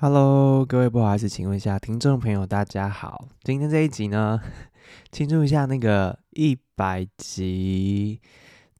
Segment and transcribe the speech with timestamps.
[0.00, 3.28] Hello，各位不好意思，请问一下听众朋友，大家好。
[3.44, 4.40] 今天这一集呢，
[5.12, 8.20] 庆祝一下那个一百集，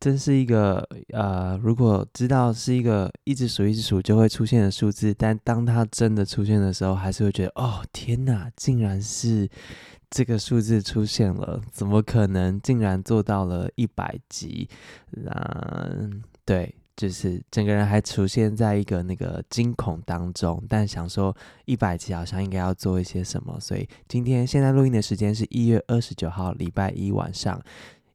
[0.01, 9.49] 真是一个呃，如果知道是一个一直数一直数就会出现的数字，但当它真的出现的时候，还是会觉得哦，天哪，竟然是
[10.11, 14.69] 这个数字出现了，怎么可能竟然做到了一百集？
[15.13, 16.75] 嗯、对。
[16.97, 27.61] 就是整个人还出现在一个那个惊恐当中，但想说一百集好像应该要做一些什么，所以今天现在录音的时间是一月二十九号礼拜一晚上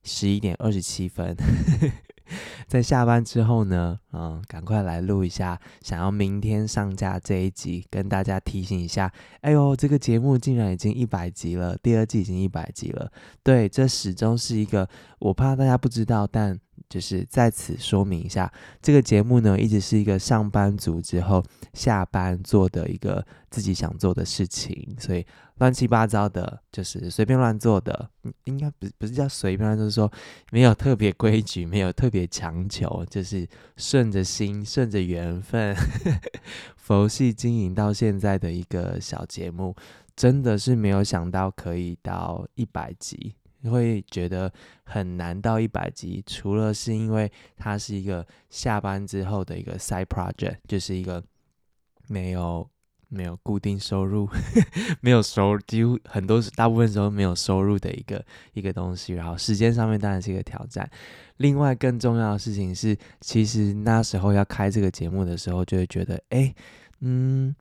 [0.04, 1.36] 十一点二十七分，
[2.68, 9.12] 在下班之后呢，嗯，赶快来录一下，想要明天上架这一集，跟大家提醒一下，
[9.42, 13.12] 哎呦，这个节目竟然已经一百集了，第二季已经一百集了，
[13.44, 14.88] 对，这始终是一个
[15.20, 16.58] 我怕大家不知道，但。
[16.90, 21.44] 就是在此说明一下，这个节目呢，一直是一个上班族之后
[21.74, 25.24] 下班做的一个自己想做的事情，所以
[25.60, 28.10] 乱七八糟的，就是随便乱做的，
[28.46, 30.12] 应该不不是叫随便乱，就是说
[30.52, 35.76] 没有特别规矩，没有特别强求，就是顺着心，顺着缘分，
[36.76, 39.76] 佛系经营到现在的一个小节目，
[40.16, 43.36] 真的是没有想到可以到一百集。
[43.62, 44.52] 你会觉得
[44.84, 51.24] 很难到一百集，除了是因为它是一个下班之后的一个 side project，就是一个
[52.08, 52.70] 没有
[53.10, 54.30] 没有固定收入，
[55.02, 59.14] 没有收，几乎很多大部分时候没有收入的一个一个东西。
[59.14, 60.90] 然后时间上面当然是一个挑战。
[61.38, 66.54] 另外更重要的事情是，其实那时候要开这个节目的时候，就会觉得，哎，
[67.02, 67.56] 嗯。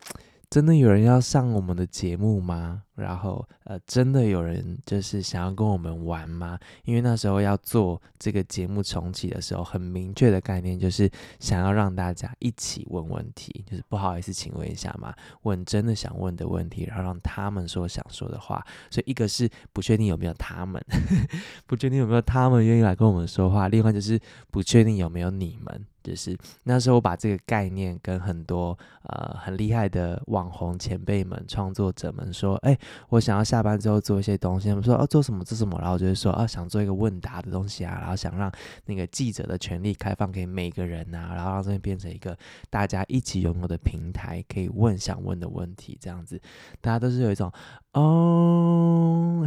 [0.51, 2.83] 真的有人要上我们的节目吗？
[2.95, 6.59] 然后，呃，真的有人就是想要跟我们玩吗？
[6.85, 18.65] 因为那时候要做这个节目重启的时候，很明确的概念就是想要让大家一起问问题，就是不好意思，请问一下嘛，问真的想问的问题，然后让他们说想说的话。
[18.91, 20.83] 所以，一个是不确定有没有他们，
[21.69, 24.19] 不确定有没有他们愿意来跟我们说话；另外就是
[24.51, 25.87] 不确定有没有你们。
[26.09, 32.77] 就是那时候，我把这个概念跟很多呃很厉害的网红前辈们、创作者们说：“哎、
[33.11, 35.45] 我想要下班之后做一些东西。”他们说：“哦，做什么？
[35.45, 38.51] 做什么？”然后就是说：“啊，想做一个问答的东西啊，然后想让
[38.87, 42.37] 那个记者的权利开放给每个人啊，然后让这边变成一个
[42.71, 46.41] 大家一起拥有的平台，可以问想问的问题，这样子，
[46.81, 47.53] 大家都是有一种
[47.93, 49.47] 哦。”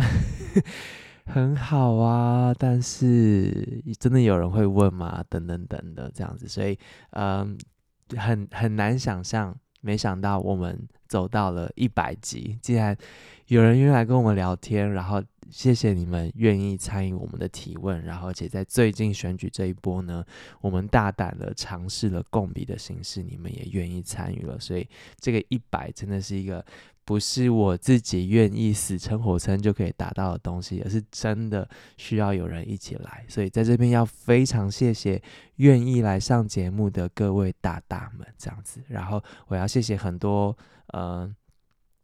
[1.26, 5.24] 很好啊，但是真的有人会问吗？
[5.30, 6.78] 等等等的这样子，所以
[7.12, 7.58] 嗯，
[8.18, 12.98] 很很难想象，没想到我们走到了一百集，既然
[13.48, 20.26] 有人愿意来跟我们聊天，然后谢谢你们愿意参与我们的提问，然后而且在最近选举这一波呢，
[20.60, 24.88] 我们大胆的尝试了共笔的形式，你们也愿意参与了，所以
[25.20, 26.66] 这个一百真的是一个。
[27.04, 31.68] 不是我自己愿意死撑活撑就可以达到的东西，而是真的
[31.98, 33.26] 需要有人一起来。
[33.28, 35.22] 所以在这边要非常谢谢
[35.56, 38.82] 愿意来上节目的各位大大们，这样子。
[38.88, 40.58] 然后我要谢谢很多，
[40.94, 41.36] 嗯、呃。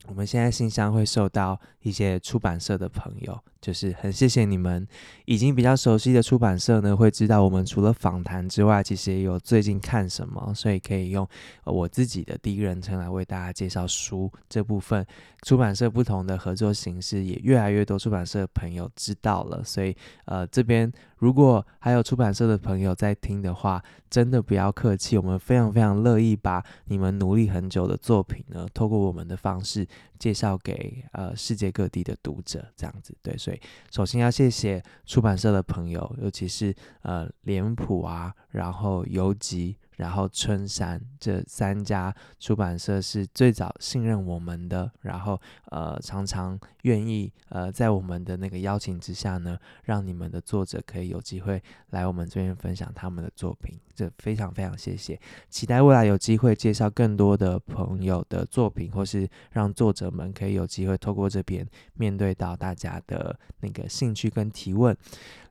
[0.05, 3.37] 我们现在信箱会受到一些出版社的朋友，
[3.67, 4.87] 就是很谢谢你们，
[5.25, 11.27] 已经比较熟悉的出版社呢，会知道我们除了访谈之外，其实也有最近看什么，所以可以用
[11.65, 15.05] 我自己的第一人称来为大家介绍书这部分。
[15.43, 19.93] 出版社不同的合作形式也越来越多，出版社的朋友知道了，所以
[20.25, 29.85] 呃这边如果还有出版社的朋友在听的话，真的不要客气，我们非常非常乐意把你们努力很久的作品呢，透过我们的方式
[30.19, 33.37] 介绍给呃世界各地的读者，这样子对。
[33.37, 33.59] 所以
[33.91, 39.77] 首先要谢谢出版社的朋友，尤其是呃脸谱啊，然后邮集。
[39.97, 45.39] 然后春山这三家出版社是最早信任我们的，然后
[45.71, 55.19] 呃常常愿意呃在我们的那个邀请之下呢，让你们的作者可以有机会来我们这边分享他们的作品，这非常非常谢谢。
[55.49, 64.95] 期待未来有机会介绍更多的朋友的作品，或是让作者们可以有机会透过这边面对到大家的那个兴趣跟提问。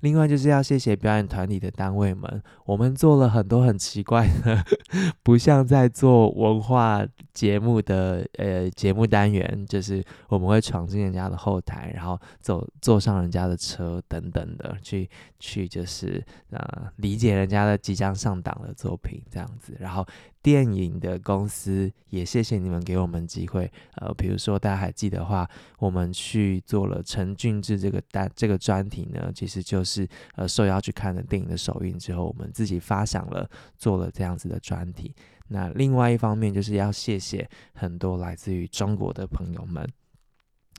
[0.01, 4.29] 另外就是要谢谢表演团体的单位们，我们做了很多很奇怪，
[5.23, 20.07] 不像在做文化节目的呃节目单元，就是我们会闯进人家的后台，然后走坐上人家的车等等的，去去就是呃理解人家的即将上档的作品这样子，然后。
[20.47, 25.51] 电影的公司也谢谢你们给我们机会，呃，比如说大家还记得话，
[25.81, 30.07] 我们去做了陈俊志这个单这个专题呢，其实就是
[30.37, 35.13] 呃受邀去看了电影的首映之后，我们自己发想了做了这样子的专题。
[35.49, 39.85] 那另外一方面就是要谢谢很多来自于中国的朋友们，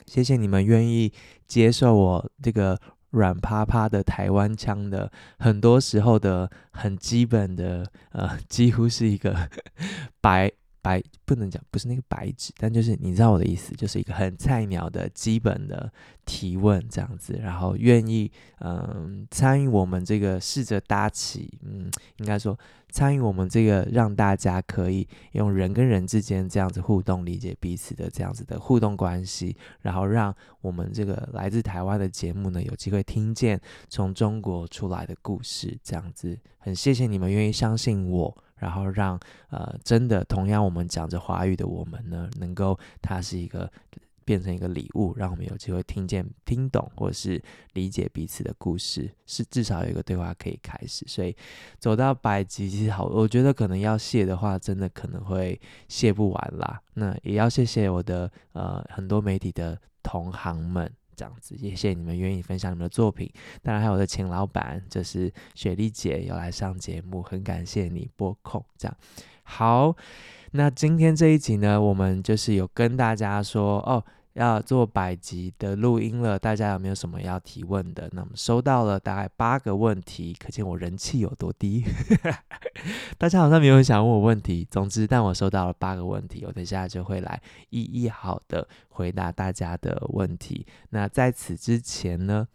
[0.06, 1.12] 谢谢你们愿意
[1.46, 9.48] 接受我这个软趴趴的台湾腔的，很多时候的很基本的，呃，几乎是一个
[10.20, 10.52] 白。
[10.88, 15.92] 白不能讲，不是那个白纸，但就是你知道我的意思，就是一个很菜鸟的基本的
[16.24, 18.30] 提问这样子，然后愿意
[18.60, 22.58] 嗯参与我们这个试着搭起，嗯，应该说
[22.90, 33.60] 参与我们这个让大家可以用人跟人之间这样子互动，理解彼此的这样子的互动关系，然后让我们这个来自台湾的节目呢有机会听见
[33.90, 38.34] 从中国出来的故事，这样子，很谢谢你们愿意相信我。
[38.58, 39.18] 然后让
[39.50, 43.70] 呃，真的同样我们讲着华语的我们呢，能够它是一个
[44.24, 51.04] 变成一个礼物，让我们有机会听见、听懂或是理解彼此的故事，是至少有一个对话可以开始。
[51.08, 51.34] 所以
[51.78, 55.58] 走到百集其实好，我觉得可能要谢的话，真的可能会
[55.88, 56.80] 谢不完啦。
[56.94, 60.92] 那也要谢谢我的呃很多媒体的同行们。
[61.18, 63.28] 这样子，也谢谢你们愿意分享你们的作品。
[63.60, 68.64] 当然，还有我的前老板，就是雪莉姐，有来上节目，很感谢你播控。
[68.76, 68.96] 这样
[69.42, 69.96] 好，
[70.52, 74.04] 那今天这一集呢，我们就是有跟大家说哦。
[74.34, 78.08] 要做百集的录音了，大家有没有什么要提问的？
[78.12, 81.84] 那么收到了大概八个问题，可见我人气有多低。
[83.18, 87.40] 大家好像没有想问我问题，总之，但我收到了八个问题，我等下就会来
[87.70, 90.64] 一一好的回答大家的问题。
[90.90, 92.46] 那在此之前呢，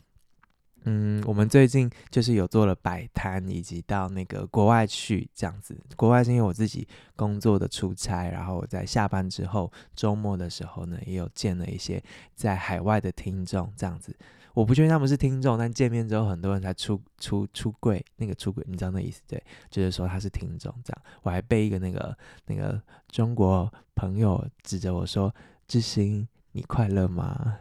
[0.86, 5.78] 嗯，我们最近就是有做了摆摊，以及到那个国外去这样子。
[5.96, 12.04] 国外是因为我自己工作的出差，然后我在下班之后周末的时候呢，也有见了一些
[12.36, 14.16] 在海外的听众这样子。
[14.54, 19.42] 我不确定他们是听众，但见面之后很多人才出出出柜，那个出柜你知道那意思对？
[19.70, 21.02] 就是说他是听众这样。
[21.24, 22.16] 我还被一个那个
[22.46, 22.80] 那个
[23.10, 25.34] 中国朋友指着我说
[25.68, 27.58] ：“致昕，你快乐吗？”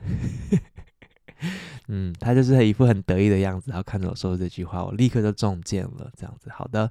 [1.95, 6.11] 嗯，他就是一副很得意的样子，然后看着我说这句话，我立刻就中箭了。
[6.17, 6.91] 这样子，好的，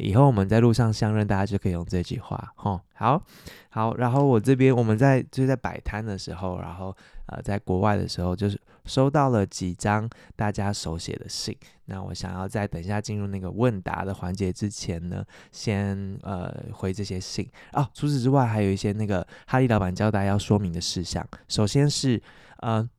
[0.00, 2.52] 以后我们在路上相认，大家就可以用这句话。
[2.56, 3.22] 吼，好
[3.68, 3.96] 好。
[3.96, 6.92] 然后我这边我们在就是在摆摊的时候，然后
[7.26, 11.56] 呃，在国外的时候，就是收到了几张大家手写的信。
[11.84, 17.88] 那我想要在等一下进入那个问答的环节之前呢，先呃回这些信哦。
[17.94, 21.24] 除此之外，还有一些那个哈利老板交代要说明的事项。
[21.46, 22.20] 首先是
[22.62, 22.90] 呃。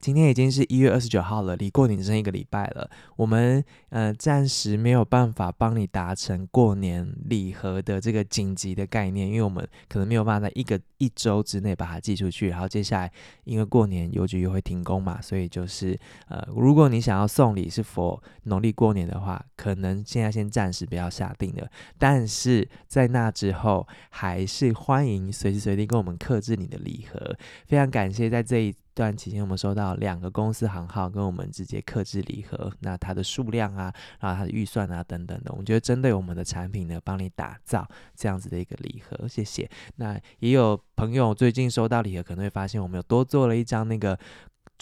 [0.00, 2.90] 今天已经是一月二十九号了，离过年只剩一个礼拜了。
[3.16, 12.48] 我们呃暂时没有办法帮你达成过年礼盒的这个紧急的概念，因为我们可能没有办法在一个一周之内把它寄出去。
[12.48, 13.12] 然后接下来
[13.44, 15.98] 因为过年邮局又会停工嘛，所以就是
[16.28, 21.68] 呃，如果你想要送礼是否农历过年的话，可能现在先暂时不要下定了。
[21.98, 27.36] 但是在那之后，还是欢迎随时随地跟我们克制你的礼盒。
[27.66, 28.74] 非常感谢在这一。
[28.94, 39.70] 段期间，我们收到两个公司行号跟我们直接克制礼盒，那它的数量啊，然后它的预算啊等等的，我们觉得针对我们的产品呢，帮你打造这样子的一个礼盒，谢谢。
[39.96, 44.18] 那也有朋友最近收到礼盒，可能会发现我们有多做了一张那个。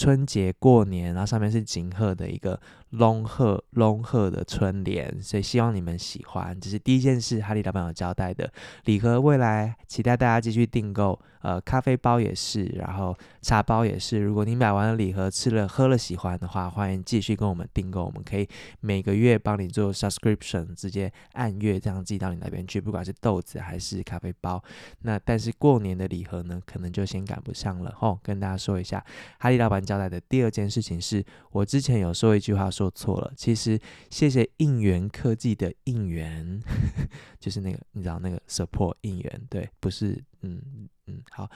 [0.00, 6.58] 春节过年，然后上面是锦鹤的一个龙鹤龙鹤的春联，所以希望你们喜欢。
[6.58, 8.50] 这是第一件事，哈利老板有交代的
[8.84, 11.18] 礼盒，未来期待大家继续订购。
[11.40, 14.18] 呃，咖啡包也是，然后茶包也是。
[14.18, 18.04] 如果你买完了礼盒，吃了喝了喜欢的话，欢迎继续跟我们订购。
[18.04, 18.46] 我们可以
[18.80, 24.60] 每个月帮你做 subscription，直接按月这样寄到你那边去，不管是豆子还是咖啡包。
[25.02, 28.18] 那但是过年的礼盒呢，可能就先赶不上了吼。
[28.20, 29.02] 跟大家说一下，
[29.38, 33.78] 哈利老板交代的第二件事情是，我之前有说一句话说错了，其实
[34.10, 36.62] 谢谢应援科技的应援，
[37.40, 40.88] 就是那个你知道那个 support 应援，对，不是嗯。
[41.10, 41.50] 嗯，好，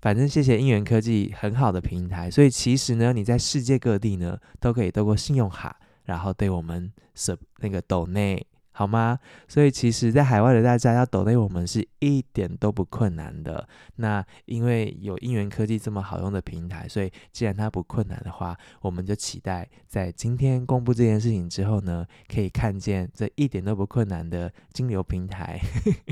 [0.00, 8.44] 反正谢谢应援科技很好的平台，所以其实呢，你在世界各地呢都可以透过信用卡，然后对我们是那个抖内。
[8.78, 9.18] 好吗？
[9.48, 13.66] 所以其实，在海外的大家要抖内我们是一点都不困难的。
[13.94, 25.58] 那因为有应援科技这么好用的平台，所以既然它不困难的话，我们就期待在今天公布这件事情之后呢，可以看见这一点都不困难的金流平台，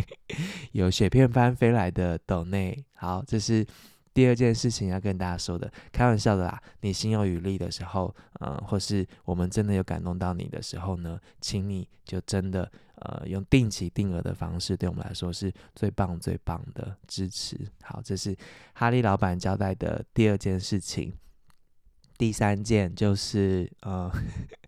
[0.73, 2.83] 有雪片般飞来的抖内。
[2.95, 3.67] 好，这是。
[4.15, 6.63] 第二件事情要跟大家说的，开玩笑的啦。
[6.83, 17.59] 你心有余力的时候，呃，或是我们真的有感动到你的时候呢，请你就真的呃用定期定额的方式，对我们来说是最棒最棒的支持。
[17.83, 18.37] 好，这是
[18.75, 21.13] 哈利老板交代的第二件事情。
[22.17, 24.09] 第三件就是呃，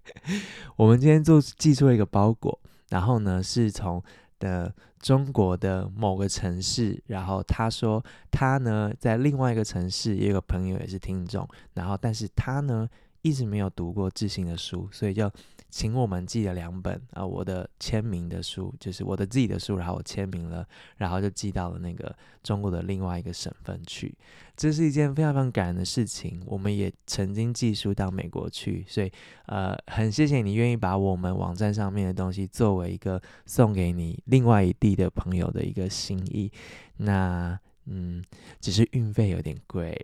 [0.74, 4.02] 我们今天就寄出了一个包裹，然后呢是从
[4.38, 12.88] 的中国的某个城市，然后他说他呢在另外一个城市也有个朋友也是听众，然后但是他呢
[13.22, 15.30] 一直没有读过智信的书，所以就。
[15.68, 24.16] 请我们寄了两本啊，我的签名的书，就是我的自己的书，然后我签名了，然后就寄到了那个中国的另外一个省份去。
[24.56, 26.42] 这是一件非常非常感人的事情。
[26.46, 29.12] 我们也曾经寄书到美国去，所以
[29.46, 36.50] 呃，很谢谢你愿意把我们网站上面的东西作为一个送给你另外一地的朋友的一个心意。
[36.98, 37.58] 那。
[37.88, 38.22] 嗯，
[38.60, 39.96] 只是运费有点贵，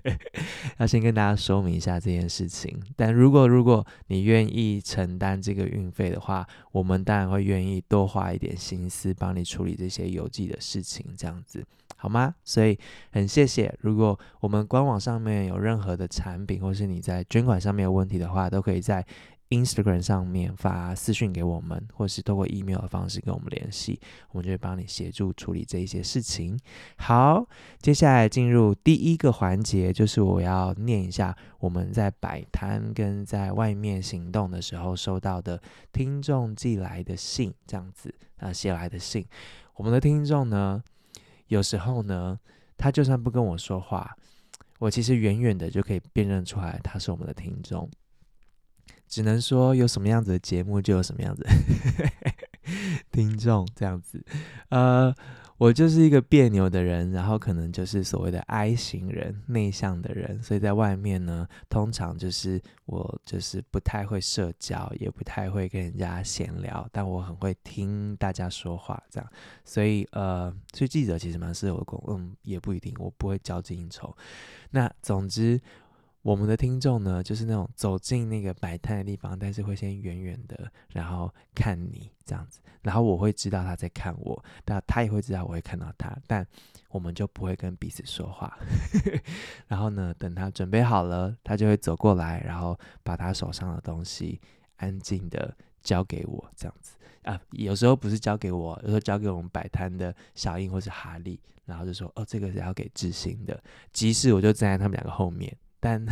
[0.78, 2.78] 要先跟大家说明一下这件事情。
[2.96, 11.64] 但如果如果你愿意承担这个运费的话，我们当然会愿意多花一点心思帮你处理这些邮寄的事情，这样子
[11.96, 12.34] 好吗？
[12.44, 12.78] 所以
[13.10, 13.74] 很谢谢。
[13.80, 19.04] 如果我们官网上面有任何的产品，或是你在捐款上面有问题的话，都可以在。
[19.50, 23.98] Instagram 上面发私讯给我们，或是透过 email 的方式跟我们联系，
[24.30, 26.58] 我们就会帮你协助处理这一些事情。
[26.98, 27.48] 好，
[27.80, 35.60] 接下来进入第一个环节，就是我要念一下我们在摆摊跟在外面行动的时候收到的
[35.92, 39.24] 听众寄来的信，这样子啊写来的信。
[39.74, 40.82] 我们的听众呢，
[41.46, 42.38] 有时候呢，
[42.76, 44.14] 他就算不跟我说话，
[44.78, 47.88] 我其实远远的就可以辨认出来他是我们的听众。
[49.08, 51.50] 只能说有什么样子的节目就有什么样子的
[53.10, 54.22] 听众这样子，
[54.68, 55.12] 呃，
[55.56, 69.28] 我就是一个别扭的人，然后可能就是所谓的 I 型人，内向的人，所以在外面呢，通常就是我就是不太会社交，也不太会跟人家闲聊，但我很会听大家说话这样，
[69.64, 74.14] 所以呃，所以记者其实蛮适合我，嗯，也不一定，我不会交际应酬，
[74.70, 75.58] 那总之。
[76.28, 86.46] 我们的听众呢，就是那种走进那个摆摊的地方，但是会先远远的，然后看你这样子，然后我会知道他在看我，但他也会知道我会看到他，但
[86.90, 88.58] 我们就不会跟彼此说话。
[89.68, 94.38] 然后呢，等他准备好了，他就会走过来，然后把他手上的东西
[94.76, 103.58] 安静的交给我，这样子啊，有时候不是交给我，有时候交给我们摆摊的小英或是哈利，然后就说：“哦，这个是要给智兴的。”
[103.94, 105.56] 即使我就站在他们两个后面。
[105.80, 106.04] 但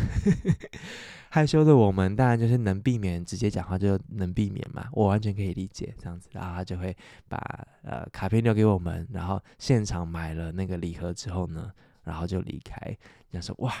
[1.29, 6.29] 害羞的我们，当然就是能避免直接讲话就能避免嘛，我完全可以理解这样子。
[6.31, 6.95] 然后他就会
[7.27, 7.37] 把
[7.83, 11.71] 呃卡片留给我们，然后现场买了那个礼盒之后呢，
[12.03, 12.97] 然后就离开。
[13.29, 13.73] 讲说哇，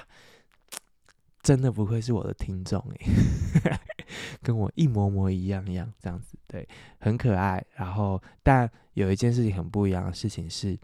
[1.41, 3.79] 真的不愧是我的听众诶，
[4.43, 6.67] 跟我一模模一样一样这样子，对，
[6.99, 7.63] 很可爱。
[7.75, 10.77] 然后但有一件事情很不一样的事情是，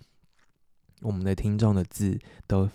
[1.02, 2.18] 我们的听众的字
[2.48, 2.70] 都。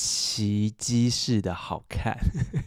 [0.00, 2.16] 奇迹式的好看，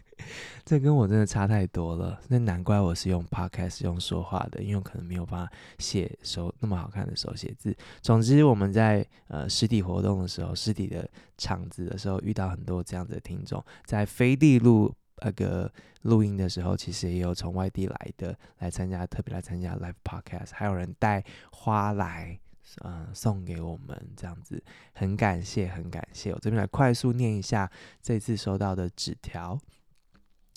[0.65, 2.19] 这跟我真的差太多了。
[2.27, 7.73] 那难怪我是用 podcast 用说话的，因为我可能没有办法写手那么好看的手写字。
[8.01, 13.63] 总之，我们在呃实体活动的时候，实体的场子的时候，遇到很多这样的听众。
[13.85, 15.71] 在飞地录那个
[16.01, 22.37] 录音的时候，其实也有从外地来的来参加，特别来参加 live podcast，还有人带花来。
[22.83, 24.63] 嗯，送给我们这样子，
[24.93, 26.31] 很感谢，很感谢。
[26.31, 27.69] 我这边来快速念一下
[28.01, 29.59] 这次收到的纸条。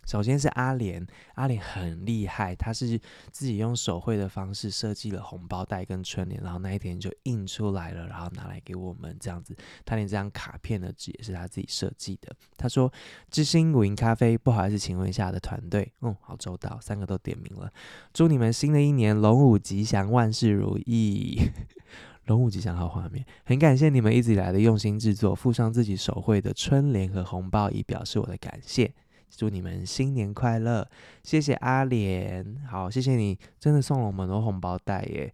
[0.06, 2.99] 首先是阿莲，阿莲很厉害，他是
[3.30, 9.56] 自己用手绘的方式设计了红包袋跟春联，然后那一天就印出来了，然后拿来给我们这样子。
[9.84, 12.34] 他连这张卡片的纸也是他自己设计的。
[12.56, 12.92] 他说
[13.30, 17.73] ：“智兴午饮咖啡，不好意思，请问一下的团队，嗯，好周到，三个都点名了。
[18.12, 21.40] 祝你们新的一年龙舞吉祥，万事如意。
[22.26, 28.92] 龙舞吉祥好画面，很感谢你们一直以来的用心制作，附上自己手绘的春联和红包，以表示我的感谢。”
[29.30, 30.88] 祝你们新年快乐！
[31.22, 35.32] 谢谢阿莲，好，谢谢你，真的送了我们很多红包袋耶。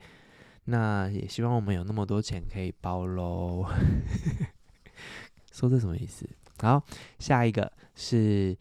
[0.64, 3.66] 那也希望我们有那么多钱可以包喽。
[5.52, 6.28] 说这什么意思？
[6.58, 6.82] 好，
[7.18, 8.56] 下一个是，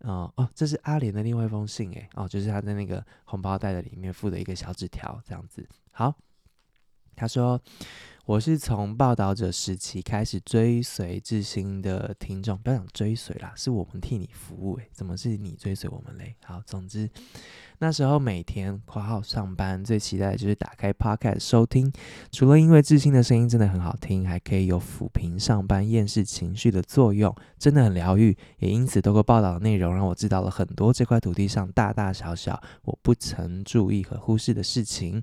[0.00, 5.66] 哦哦，这是阿莲的另外一封信诶，哦，就是他在那个红包袋的里面附的一个小纸条，这样子。
[5.92, 6.14] 好，
[7.16, 7.60] 他说。
[8.24, 16.36] 我是从报道者时期开始追随志新的听众，不要讲追随啦，是我们替你服务诶，怎么是你追随我们嘞？
[16.44, 17.10] 好，总之。
[17.82, 21.92] 那时候每天括号上班最期待的就是打开 Podcast 收听，
[22.30, 28.38] 除了因为智兴的声音真的很好听，还可以有抚平上班厌世情绪的作用，真的很疗愈。
[28.60, 35.20] 也因此，透过报道的内容，让我知道了很多这块土地上大大小小我不曾注意和忽视的事情。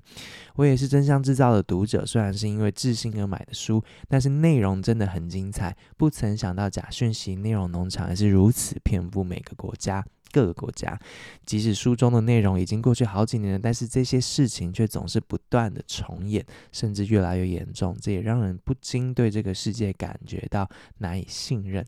[0.56, 5.74] 我也是真相制造的读者，虽然是因为智兴而买的书，但是内容真的很精彩。
[5.96, 10.04] 不曾想到假讯息内容农场也是如此遍布每个国家。
[10.32, 10.98] 各个国家，
[11.44, 17.96] 即使书中的内容已经过去好几年了，但是这些事情却总是不断的重演，甚至越来越严重。
[18.00, 20.68] 这也让人不禁对这个世界感觉到
[20.98, 21.84] 难以信任。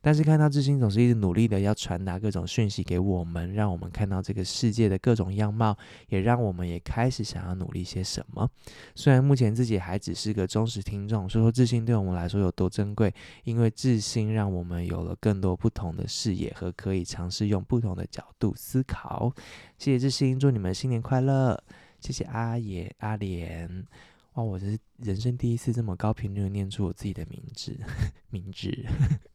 [0.00, 5.76] 但是看到致昕总是一直努力的要传达各种讯息给我们，让我们看到这个世界的各种样貌，
[6.08, 8.48] 也让我们也开始想要努力些什么。
[8.94, 13.12] 虽然目前自己还只是个忠实听众，说说致昕对我们来说有多珍贵，
[13.44, 19.32] 因为致昕让我们有了更多不同的视野和可以尝试用不同的角度思考，
[19.78, 21.62] 谢谢致昕，祝你们新年快乐！
[22.00, 23.86] 谢谢阿爷阿莲，
[24.34, 27.76] 哇，我是人生第一次这么高频率念出我自己的名字，
[28.30, 28.70] 名字，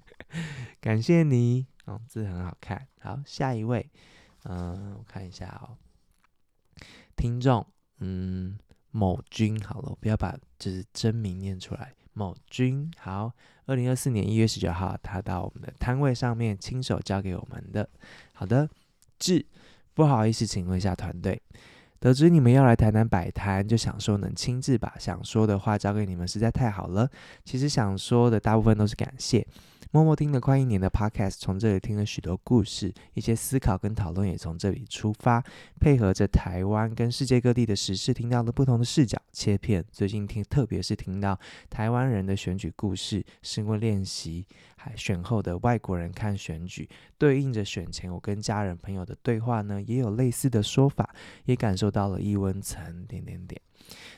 [0.79, 2.88] 感谢你，哦，字很好看。
[3.00, 3.89] 好，下一位，
[4.43, 5.75] 嗯，我看一下哦，
[7.15, 7.65] 听众，
[8.00, 8.58] 嗯，
[8.91, 11.93] 某君，好了，不要把就是真名念出来。
[12.13, 13.34] 某君好，
[13.65, 17.89] 二零二四年一月十九号，他到我们的摊位上面亲手交给我们的。
[18.41, 18.67] 好的，
[19.19, 19.45] 致，
[19.93, 21.39] 不好意思，请问一下团队，
[22.00, 27.07] 得知你们要来台南摆摊，就想说能亲自把想说的话交给你们，实在太好了。
[27.45, 29.45] 其实想说的大部分都是感谢。
[29.93, 35.43] 默默听了快一年的 Podcast，从这里听了许多故事，一些思考跟讨论也从这里出发，
[35.81, 39.83] 配合着台湾跟世界各地的时事，听到了不同的视角切片。
[39.91, 41.38] 最近听，特别是听到
[41.69, 53.62] 台湾人的选举故事、试问练习，还选后的外国人看选举，对应着选前我跟家人朋友的对话呢，也有类似的说法，也感受到了异温层点点点，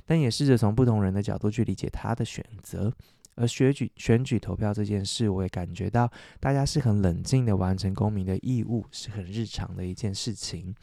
[0.06, 2.94] 但也试着从不同人的角度去理解他的选择。
[3.36, 10.74] 而选举选举投票这件事，我也感觉到大家是很冷静的完成公民的义务，是很日常的一件事情。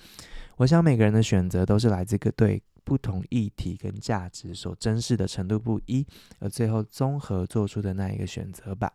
[0.56, 6.06] 我想每个人的选择都是来自个对不同议题跟价值所珍视的程度不一，
[6.38, 8.92] 而最后综合做出的那一个选择吧。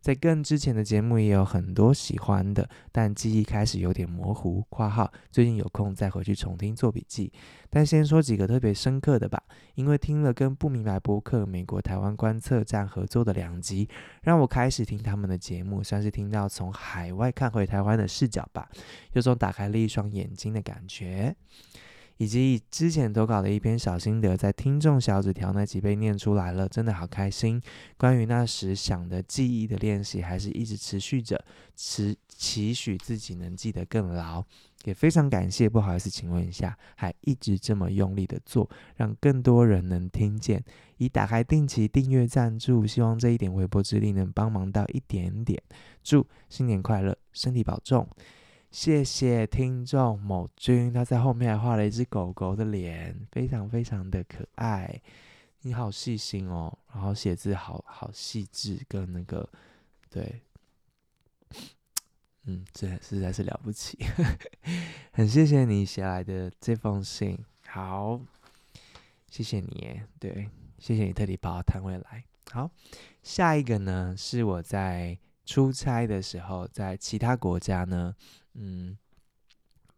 [0.00, 4.64] 在更之前的节目也有很多喜欢的，但记忆开始有点模糊。
[4.68, 7.32] 括号最近有空再回去重听做笔记。
[7.68, 9.42] 但先说几个特别深刻的吧，
[9.74, 13.88] 因为听了跟不明白播客美国台湾观测站合作的两集，
[14.22, 18.68] 让我开始听他们的节目，算是听到从海外看回台湾的视角吧，
[19.12, 21.34] 有种打开了一双眼睛的感觉。
[22.18, 27.60] 以及之前投稿的一篇小心得，在听众小纸条那集被念出来了，真的好开心。
[27.96, 34.44] 关于那时想的记忆的练习，还是一直持续着，持期许自己能记得更牢。
[34.84, 40.62] 也非常感谢，不好意思，请问一下，还一直这么用力的做，让更多人能听见。
[40.98, 45.60] 已打开定期订阅赞助，希望这一点微薄之力能帮忙到一点点。
[46.04, 48.08] 祝新年快乐，身体保重。
[48.76, 55.00] 谢谢听众某君，他在后面还画了一只狗狗的脸，非常非常的可爱。
[55.62, 59.48] 你好细心哦，然后写字好好细致，跟那个
[60.10, 60.42] 对，
[62.44, 63.96] 嗯，这实在是了不起，
[65.10, 67.42] 很谢谢你写来的这封信。
[67.66, 68.20] 好，
[69.30, 72.24] 谢谢你耶，对，谢谢你特地跑到摊回来。
[72.50, 72.70] 好，
[73.22, 78.14] 下一个呢是我在出差的时候，在其他国家呢。
[78.58, 78.96] 嗯，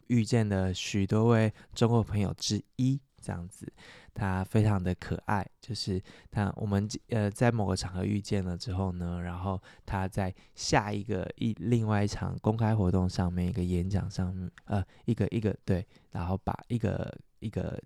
[0.08, 3.72] 遇见了许多位中国朋友之一，这样子，
[4.12, 5.48] 他非常的可爱。
[5.60, 17.80] 就是他，我们呃在某个场合遇见了之后呢，然后他在下一个一另外一场公开活动上面，一个演讲上面，呃，一个一个对，然后把一个一个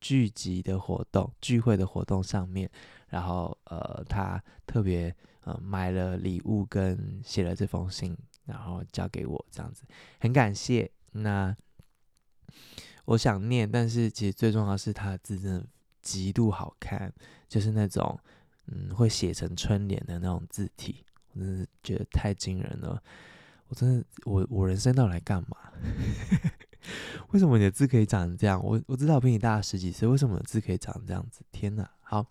[0.00, 2.68] 聚集的活动、聚会的活动上面，
[3.08, 8.16] 然后呃，他特别呃买了礼物跟写了这封信。
[8.44, 9.82] 然后交给我这样子，
[10.18, 10.90] 很感谢。
[11.12, 11.54] 那
[13.04, 15.66] 我想念，但是其实最重要是他的字真的
[16.00, 17.12] 极度好看，
[17.48, 18.18] 就是那种
[18.66, 23.02] 嗯会写成春联的那种字体，我真的觉得太惊人了。
[23.68, 25.72] 我真的，我我人生到来干嘛？
[27.30, 28.62] 为什么你的字可以长成这样？
[28.62, 31.42] 我我知道我比你大十几岁，为什么字可以长成这样子？
[31.52, 31.88] 天哪！
[32.00, 32.26] 好，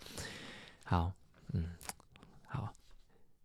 [0.84, 1.12] 好，
[1.54, 1.71] 嗯，
[2.45, 2.74] 好，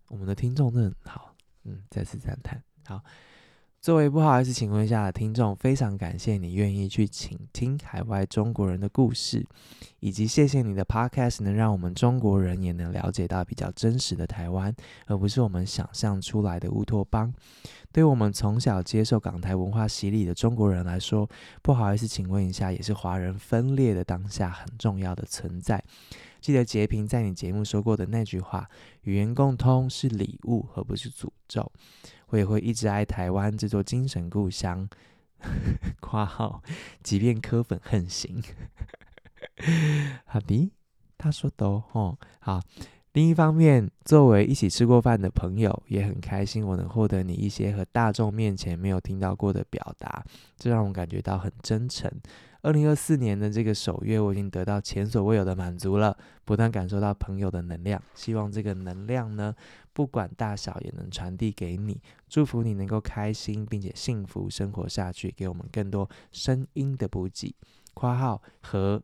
[0.08, 1.35] 我们的听众真的很好。
[1.66, 2.62] 嗯，再次赞叹。
[2.86, 3.02] 好，
[3.80, 9.44] 作为不好意思，请问一下的听众，非常感谢你愿意去倾听海外中国人的故事，
[10.00, 14.74] 以及谢谢你的 Podcast 能让我们中国人也能了解到比较真实的台湾，
[15.06, 17.32] 而不是我们想象出来的乌托邦。
[17.92, 21.28] 对我们从小接受港台文化洗礼的中国人来说，
[21.62, 25.82] 不好意思，请问一下，也是华人分裂的当下很重要的存在。
[26.46, 28.70] 记得截屏在你节目说过的那句话
[29.02, 31.72] ：“语言共通是礼物，而不是诅咒。”
[32.30, 34.88] 我也会一直爱台湾这座精神故乡。
[36.00, 36.62] 括号，
[37.02, 38.40] 即便柯粉横行。
[40.24, 40.70] 好的，
[41.18, 42.62] 他说的哦，好。
[43.14, 50.22] 另一方面，作为一起吃过饭的朋友，也很开心我能获得你一些和大众面前没有听到过的表达，
[50.56, 52.08] 这让我感觉到很真诚。
[52.66, 58.02] 二零二四年的这个首月，我已经得到前所未有的满足了，不断感受到朋友的能量。
[58.12, 59.54] 希望这个能量呢，
[59.92, 62.02] 不管大小，也能传递给你。
[62.28, 67.54] 祝福你能够开心并且幸福生活下去，给我们更多声音的补给。
[67.94, 69.00] 括号和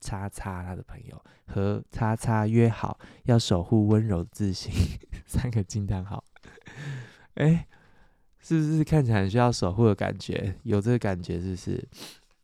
[0.00, 4.72] 叉叉他的朋友和叉叉约好要守护温柔自信，
[5.26, 6.22] 三个惊叹号。
[7.34, 7.66] 哎，
[8.38, 10.54] 是不是看起来很需要守护的感觉？
[10.62, 11.88] 有这个感觉，是不是？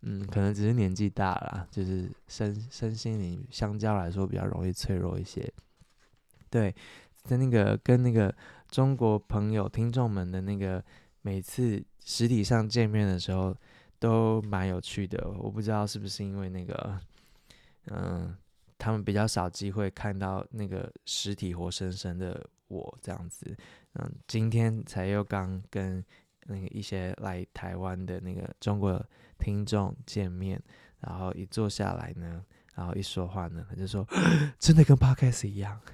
[0.02, 5.52] 嗯，可能只是年纪大了，就是身身心灵相较来说比较容易脆弱一些。
[6.48, 6.72] 对，
[7.24, 8.32] 在那个跟那个
[8.68, 10.82] 中国朋友听众们的那个
[11.22, 13.52] 每次实体上见面的时候，
[13.98, 15.28] 都蛮有趣的。
[15.36, 17.00] 我不知道是不是因为那个，
[17.86, 18.36] 嗯，
[18.78, 23.52] 他们比较少机会看到那个实体活生生的我这样子。
[23.94, 26.02] 嗯，今天才又刚跟
[26.46, 29.04] 那个一些来台湾的那个中国。
[29.38, 30.60] 听众见面，
[31.00, 34.06] 然后一坐下来呢，然后一说话呢，他就说
[34.58, 35.80] ：“真的跟 Podcast 一样。”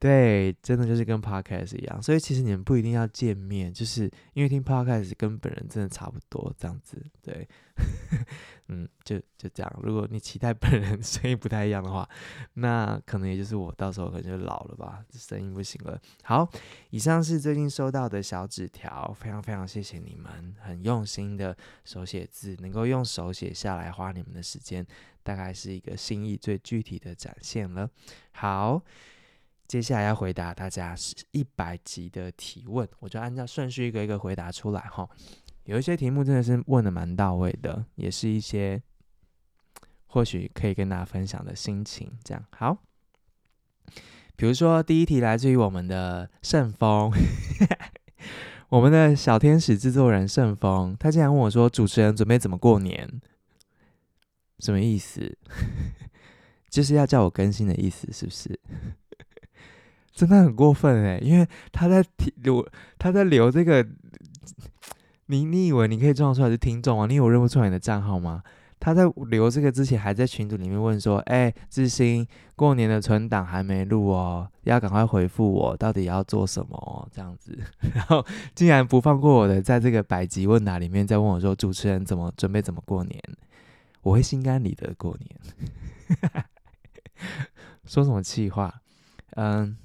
[0.00, 2.02] 对，真的就是跟 Podcast 一样。
[2.02, 7.02] 所以其实你们不一定要见面，就是因为听 Podcast 跟本人真的差不多这样子。
[7.22, 7.48] 对。
[8.68, 9.80] 嗯，就就这样。
[9.82, 12.08] 如果你期待本人 声音不太一样的话，
[12.54, 16.00] 那可能也就是我到时候可能就老了吧，声音不行了。
[16.22, 16.48] 好，
[16.90, 24.86] 以上是最近收到的小纸条，非常非常谢谢你们，很用心的手写字，能够用手写下来，花你们的时间，
[25.22, 27.88] 大概是一个心意最具体的展现了。
[28.32, 28.80] 好，
[29.68, 35.06] 接下来要回答大家是一百集的提问，我就按照顺序一个一个回答出来哈。
[35.64, 38.82] 有一些题目真的是问的蛮到位的，也是一些
[40.06, 42.12] 或许可以跟大家分享的心情。
[42.22, 42.76] 这样好，
[44.36, 47.10] 比如说第一题来自于我们的盛峰，
[48.68, 53.08] 我们的小天使制作人盛峰，他竟然问我说：“主持人准备怎么过年？
[54.58, 55.36] 什么意思？
[56.68, 58.60] 就是要叫我更新的意思，是不是？”
[60.12, 62.04] 真的很过分哎，因为他在
[62.36, 63.82] 留他在留这个。
[65.26, 67.06] 你你以为你可以装出来是听众啊？
[67.06, 68.42] 你以为我认不出来你的账号吗？
[68.80, 77.58] 他在留这个之前还在群组里面问说：“哎、志新，过年的存档还没录哦，要赶快回复我，到底要做什么？”这样子，
[77.94, 78.22] 然后
[78.54, 83.18] 竟然不放过我的，在这个百集问答里面再问我说：“主持人怎么准备怎么过年？”
[84.02, 86.44] 我会心安理得过年。
[87.86, 88.82] 说什么气话？
[89.36, 89.78] 嗯。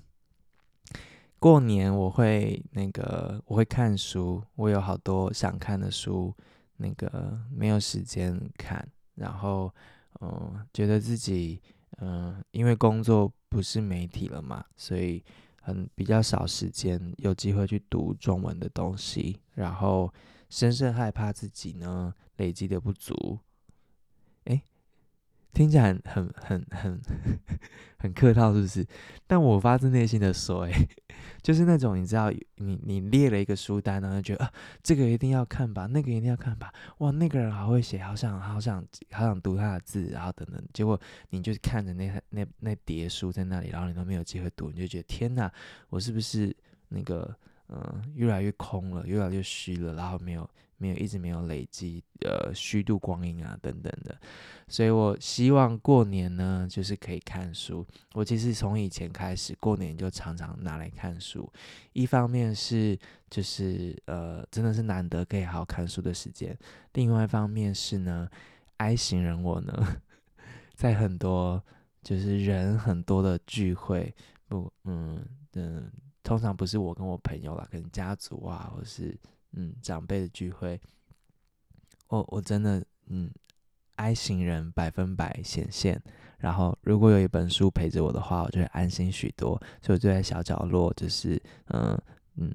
[1.39, 6.36] 过年我会那个，我会看书，我有好多想看的书，
[6.78, 9.73] 那个没有时间看，然后
[10.19, 11.62] 嗯，觉得自己
[11.99, 15.23] 嗯，因为工作不是媒体了嘛，所以
[15.62, 20.13] 很比较少时间有机会去读中文的东西，然后
[20.49, 23.39] 深深害怕自己呢累积的不足，
[25.53, 26.99] 听起来很很很
[27.97, 28.85] 很客套，是不是？
[29.27, 30.71] 但我发自内心的说，哎，
[31.43, 38.81] 就是那种你知道，你你列了一个书单，然后觉得啊，这个一定要看吧，那个一定要看吧，哇，那个人好会写，好想好想
[39.12, 40.99] 好想读他的字，然后等等，结果
[41.31, 45.51] 你就看着那那那叠书在那里，然后你都没有机会读，你就觉得天哪，
[45.89, 46.55] 我是不是
[46.88, 47.35] 那个
[47.67, 50.49] 嗯越来越空了，越来越虚了，然后没有。
[50.79, 54.17] 没有一直没有累积，呃，虚度光阴啊，等等的，
[54.67, 57.85] 所以我希望过年呢，就是可以看书。
[58.13, 61.51] 我其实从以前开始过年就常常拿来看书，
[61.93, 62.97] 一方面是
[63.29, 66.55] 就是呃，真的是难得可以好好看书的时间；
[66.93, 68.29] 另外一方面是呢
[68.77, 70.01] ，I 型人我呢，
[70.75, 71.61] 在很多
[72.01, 74.15] 就是人很多的聚会，
[74.47, 75.91] 不，嗯嗯，
[76.23, 79.17] 通常不是我跟我朋友啦，可能家族啊，或是。
[79.53, 80.79] 嗯，长辈的聚会，
[82.07, 83.29] 我我真的嗯
[83.95, 86.01] 爱型人百分百显现。
[86.38, 89.62] 然后，如果有一本书陪着我的话，我就会安心许多。
[89.81, 92.01] 所以，我就在小角落，就是嗯
[92.38, 92.49] 嗯，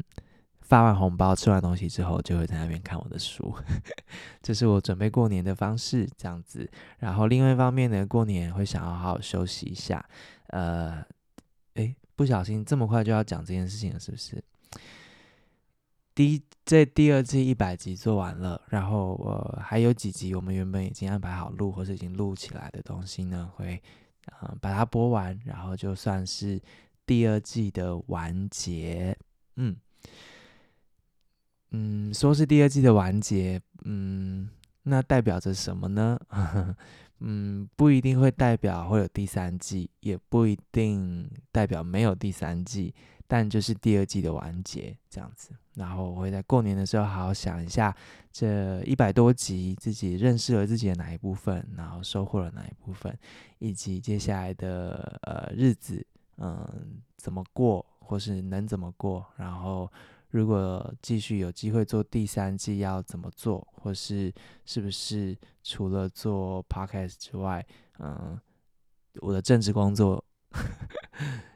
[0.62, 3.54] 发完红包、吃完东西之后，就会在那边看我的书。
[4.40, 6.66] 这是我准备过年的方式，这样子。
[6.98, 10.02] 然后，另外一方面呢，过年会想要好好休息一下。
[10.46, 11.04] 呃，
[11.74, 14.42] 诶，不小心这么快就要讲这件事情了，是不是？
[16.14, 23.82] 第一，这第二季一百集做完了，然后呃还有几集我们原本已经安排好录或者已经录起来的东西呢，会
[24.26, 26.60] 呃把它播完，然后就算是
[27.04, 29.16] 第二季的完结。
[29.56, 29.76] 嗯
[31.70, 34.48] 嗯，说是第二季的完结，嗯，
[34.84, 36.18] 那代表着什么呢？
[37.18, 42.94] 嗯，不一定会代表会有第三季，也不一定代表没有第三季，
[43.34, 45.50] 但就是第二季的完结这样子。
[45.74, 47.92] 然后我会在过年的时候好好想一下，
[48.30, 53.18] 这一百多集自己认识了自己的哪一部分，然后收获了哪一部分，
[53.58, 59.26] 以及接下来的呃日子，嗯，怎么过，或是能怎么过。
[59.36, 59.90] 然后
[60.30, 64.32] 如果继续有机会做第三季，要怎么做，或是
[64.64, 67.66] 是不是除了做 podcast 之外，
[67.98, 68.40] 嗯，
[69.16, 70.24] 我的正职工作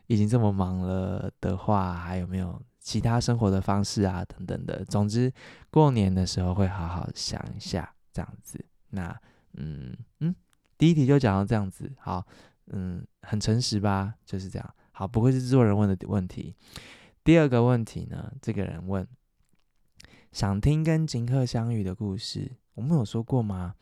[0.09, 2.61] 已经这么忙了的话，还有没有？
[2.81, 5.31] 其他生活的方式啊，等等的，总之
[5.71, 8.64] 过年的时候会好好想一下这样子。
[8.88, 9.14] 那
[9.59, 10.35] 嗯嗯，
[10.79, 12.27] 第一题就讲到这样子，好，
[12.68, 14.14] 嗯，很诚实吧？
[14.25, 16.55] 就是这样，好，不会是制作人问的问题。
[17.23, 19.07] 第二个问题呢，这个人问，
[20.33, 23.75] 想听跟锦鹤相遇的故事，我们有说过吗？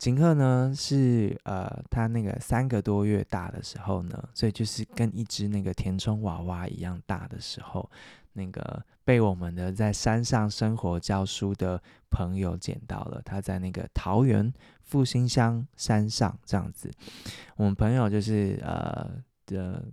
[0.00, 7.88] 锦鹤呢是呃，他那个三个多月大的时候呢，所以就是跟一只那个填充娃娃一样大的时候。
[8.32, 11.78] 那个被我们的在山上生活教书的
[12.10, 14.50] 朋友捡到了，他在那个桃园
[14.82, 16.90] 复兴乡山上这样子。
[17.56, 19.06] 我们朋友就是呃
[19.44, 19.84] 的。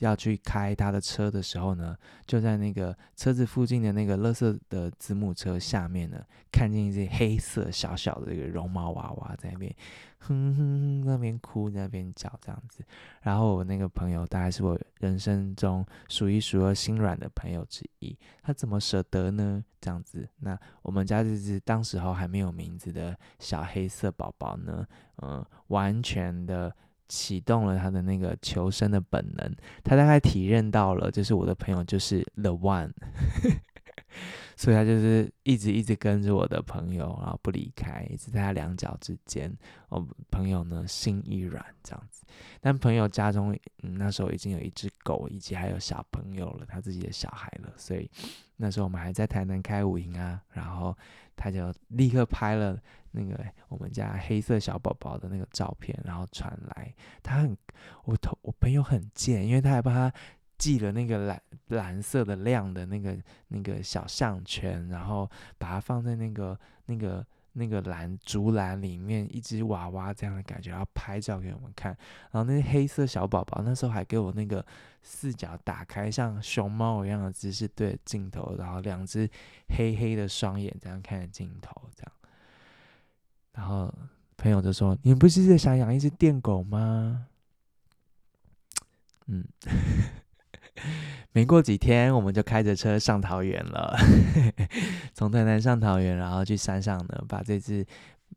[0.00, 9.74] 要去开他的车的时候呢，就在那个车子附近的那个垃圾的子母车下面呢，看见一只黑色小小的一个绒毛娃娃在那边
[10.18, 12.84] 哼哼哼，那边哭，那边叫这样子。
[13.22, 19.64] 然后我那个朋友大概是我人生中数一数二心软的朋友之一，他怎么舍得呢？
[19.80, 24.86] 这样子，那我们家这只当时候还没有名字的小黑色宝宝呢，
[25.22, 26.74] 嗯，完全的。
[27.10, 32.92] 启动了他的那个求生的本能，他大概体认到了，就是我的朋友就是 the one，
[34.54, 39.52] 所以他就是一直一直跟着我的朋友，然后不离开，一直在他两脚之间。
[39.88, 42.24] 我朋友呢心一软这样子，
[42.60, 48.08] 但朋友家中，那时候已经有一只狗，以及还有小朋友了，他自己的小孩了，所以
[48.56, 50.96] 那时候我们还在台南开五营啊，然后
[51.34, 52.80] 他就立刻拍了。
[53.12, 57.56] 那个我们家黑色小宝宝的那个照片，然后传来，他很
[58.04, 60.12] 我同我朋友很贱，因为他还帮他
[60.58, 63.16] 系了那个蓝蓝色的亮的那个
[63.48, 71.96] 那个小项圈，然后把它放在那个那个那个篮竹篮里面，一只娃娃这样的感觉，然后拍照给我们看。
[72.30, 74.64] 然后那黑色小宝宝那时候还给我那个
[75.02, 79.26] 四脚打开，像熊猫一样的姿势对着镜头，然后两只
[79.76, 82.12] 黑黑的双眼这样看着镜头，这样。
[83.52, 83.92] 然后
[84.36, 87.26] 朋友就说：“你不是在想养一只电狗吗？”
[89.26, 89.44] 嗯，
[91.32, 93.96] 没过几天，我们就开着车上桃园了，
[95.14, 97.86] 从台南上桃园，然后去山上呢，把这只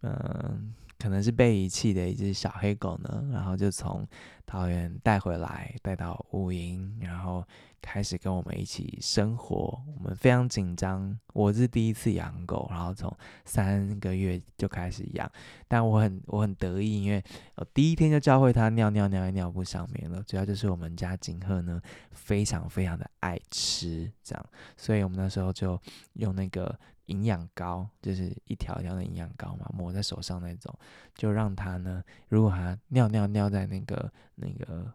[0.02, 4.08] 嗯、可能是被遗弃的一只小黑狗呢，然后就从
[4.46, 7.46] 桃园带回来，带到五营，然后。
[7.84, 11.20] 开始跟我们一起生活，我们非常紧张。
[11.34, 15.30] 我是第一次养狗，然后从三个月就开始养，
[15.68, 17.22] 但我很我很得意，因为
[17.56, 20.24] 我第一天就教会它尿尿尿在尿布上面了。
[20.24, 24.46] 主要就是我们家锦鹤呢，非常非常的爱吃，这样，
[24.78, 25.80] 所以我们那时候就
[26.14, 30.74] 用那个营养膏，就是一条一条的营养膏嘛，抹在手上那种，
[31.14, 34.90] 就让它呢，如果它尿尿尿在那个那个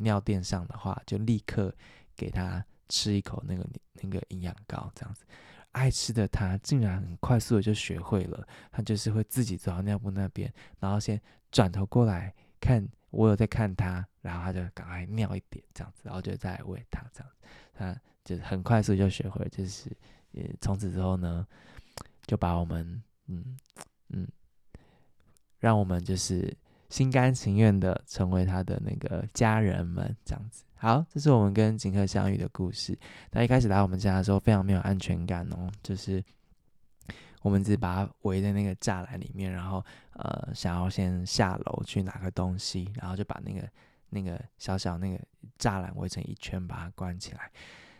[0.00, 1.72] 尿垫上的话，就立刻。
[2.20, 5.24] 给他吃一口那个那个营养膏，这样子，
[5.72, 8.46] 爱吃的他竟然很快速的就学会了。
[8.70, 11.18] 他就是会自己走到尿布那边，然后先
[11.50, 17.48] 转头过来看我有在看他，然后他就赶快尿一点这样子，然后就再来喂他这样子。
[17.72, 19.90] 他就是很快速就学会，就是
[20.32, 21.46] 也从此之后呢，
[22.26, 23.56] 就把我们嗯
[24.10, 24.28] 嗯，
[25.58, 26.54] 让我们就是
[26.90, 30.64] 心甘情愿的成为他的那个家人们这样子。
[30.74, 32.98] 好，这是我们跟锦鹤相遇的故事。
[33.30, 36.22] 他一开始来我们家的时候，非常没有安全感哦，就是
[37.42, 43.68] 我们只把它围在那个栅栏里面，然后呃，想要先下楼去拿个东西，然后就把那个
[44.08, 45.22] 那个小小那个
[45.58, 47.50] 栅栏围成一圈，把它关起来。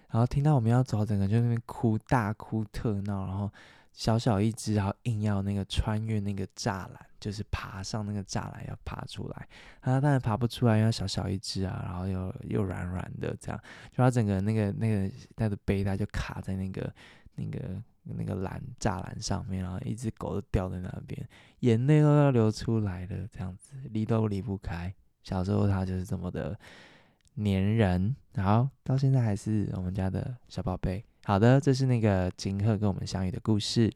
[0.09, 3.51] 然后听到我们要走，整个就那边哭，大哭特闹，然后。
[3.93, 9.49] 小小一只，然后硬要那个穿越那个栅栏，就是爬上那个栅栏要爬出来，
[9.83, 16.93] 它当然爬不出来，因为小小一只啊，然后又又软软的这样，就它整个那个那个它的背带就卡在那个
[17.35, 21.29] 那个那个栏栅栏上面，然后一只狗都掉在那边，
[21.61, 24.95] 眼泪都要流出来了，这样子离都离不开。
[25.23, 26.59] 小时候它就是这么的
[27.35, 31.05] 黏人，然后到现在还是我们家的小宝贝。
[31.25, 33.93] 好的，这是那个金鹤跟我们相遇的故事。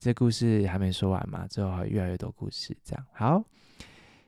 [0.00, 2.76] 这故事还没说完嘛，之后还有越来越多故事。
[2.82, 3.42] 这样好，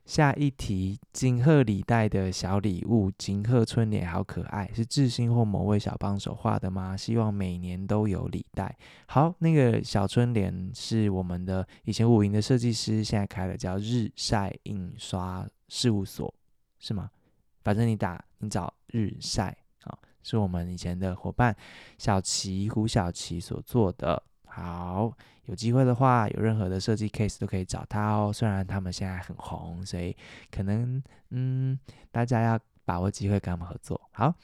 [0.04, 6.96] 下一题，金鹤礼袋的小礼物，金鹤春联好可爱，是致昕或某位小帮手画的吗？
[6.96, 8.74] 希望每年都有礼袋。
[9.06, 16.32] 好，那个小春联是我们的以前五营的设计师，现在开了叫日晒印刷事务所，
[16.78, 17.10] 是吗？
[17.64, 19.54] 反正你打你找日晒，
[20.30, 21.56] 是我们以前的伙伴
[21.98, 24.22] 小琪胡小琪所做的。
[24.46, 25.12] 好。
[25.46, 28.32] 有机会的话，有任何的设计 case 都可以找他哦。
[28.32, 30.16] 虽然他们现在很红，所以
[30.50, 31.78] 可能嗯，
[32.10, 34.00] 大家要把握机会跟他们合作。
[34.10, 34.34] 好，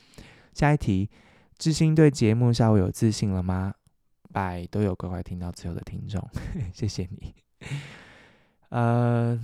[0.55, 1.11] 下一题，
[1.59, 3.75] 知心对节目稍微有自信了吗？
[4.33, 6.25] 拜都有乖乖听到最后的听众，
[6.73, 7.35] 谢谢你。
[8.69, 9.37] 呃，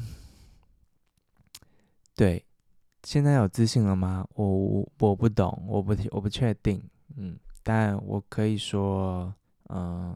[2.14, 2.44] 对，
[3.05, 4.27] 现在有自信了吗？
[4.35, 6.83] 我我我不懂，我不我不确定。
[7.17, 9.35] 嗯，但我可以说，
[9.71, 10.15] 嗯、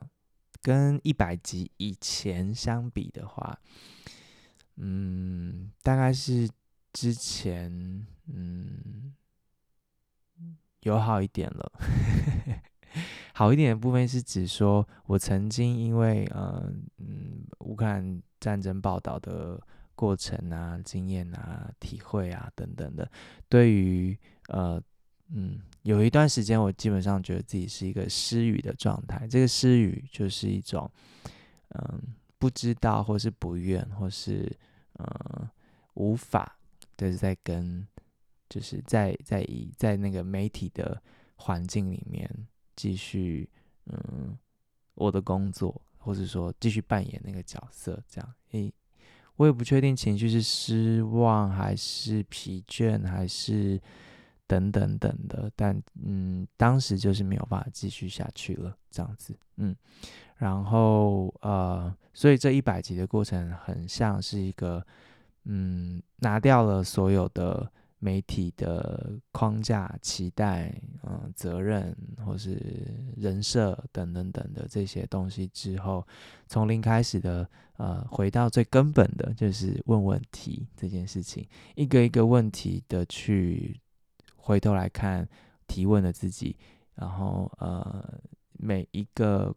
[0.61, 3.59] 跟一百集以前相比的话，
[4.77, 6.49] 嗯，大概是
[6.92, 9.14] 之前嗯
[10.81, 11.73] 有好一点了。
[13.35, 19.59] 好一点的部分是指说，我曾经因为呃嗯乌克兰战争报道的
[19.94, 23.11] 过程啊、经验啊、体会啊等等的，
[23.48, 24.83] 对于呃
[25.28, 25.61] 嗯。
[25.83, 29.26] 有一段时间，我基本上觉得自己是一个失语的状态。
[29.26, 30.88] 这个失语就是一种，
[31.70, 32.00] 嗯，
[32.38, 34.48] 不知道，或是不愿，或是
[35.00, 35.50] 嗯，
[35.94, 36.57] 无法，
[36.96, 37.85] 就是在跟，
[38.48, 41.02] 就是在在以在那个媒体的
[41.35, 42.31] 环境里面
[42.76, 43.50] 继续，
[43.87, 44.38] 嗯，
[44.94, 48.35] 我的工作，或者说继续扮演那个角色，这样。
[48.52, 48.72] 诶，
[49.42, 53.81] 我也不确定情绪是失望，还是疲倦，还是。
[54.44, 59.74] 等等等的，但嗯，当时就是没有办法继续下去了，这样子，嗯，
[60.37, 64.85] 然后呃，所以这一百集的过程很像是一个，
[65.44, 67.72] 嗯，拿掉了所有的
[68.03, 72.61] 媒体的框架、期待、嗯、责任或是
[73.17, 76.05] 人设等等等的这些东西之后，
[76.49, 83.81] 从零开始的，呃，回到最根本的，就是问问题这件事情，一个一个问题的去。
[84.45, 85.29] 回头来看
[85.69, 86.57] 提问的自己，
[86.97, 88.21] 然后呃，
[88.55, 89.55] 每一个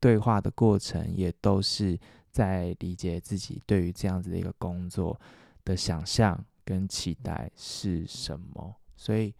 [0.00, 1.96] 对话的过程也都是
[2.32, 5.16] 在理解自己对于这样子的一个工作
[5.64, 8.76] 的想象跟期待是什么。
[8.94, 9.32] 所以，